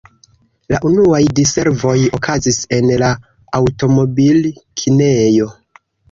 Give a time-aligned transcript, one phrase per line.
[0.71, 3.09] La unuaj diservoj okazis en la
[3.59, 5.47] aŭtomobil-kinejo.